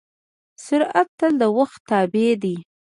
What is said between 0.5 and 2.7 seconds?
سرعت تل د وخت تابع دی.